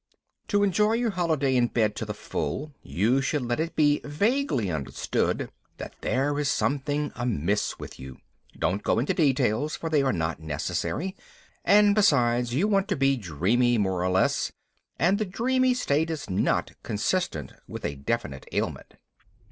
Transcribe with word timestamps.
To 0.47 0.63
enjoy 0.63 0.93
your 0.93 1.11
holiday 1.11 1.55
in 1.55 1.67
bed 1.67 1.95
to 1.97 2.05
the 2.05 2.15
full, 2.15 2.73
you 2.81 3.21
should 3.21 3.43
let 3.43 3.59
it 3.59 3.75
be 3.75 4.01
vaguely 4.03 4.71
understood 4.71 5.51
that 5.77 5.93
there 6.01 6.39
is 6.39 6.49
something 6.49 7.11
amiss 7.15 7.77
with 7.77 7.99
you. 7.99 8.17
Don't 8.57 8.81
go 8.81 8.97
into 8.97 9.13
details, 9.13 9.75
for 9.75 9.91
they 9.91 10.01
are 10.01 10.11
not 10.11 10.39
necessary; 10.39 11.15
and, 11.63 11.93
besides, 11.93 12.51
you 12.51 12.67
want 12.67 12.87
to 12.87 12.95
be 12.95 13.15
dreamy 13.15 13.77
more 13.77 14.03
or 14.03 14.09
less, 14.09 14.51
and 14.97 15.19
the 15.19 15.23
dreamy 15.25 15.75
state 15.75 16.09
is 16.09 16.27
not 16.27 16.71
consistent 16.81 17.53
with 17.67 17.85
a 17.85 17.93
definite 17.97 18.47
ailment. 18.51 18.95